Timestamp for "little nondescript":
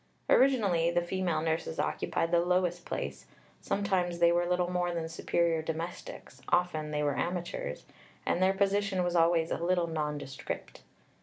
9.63-10.81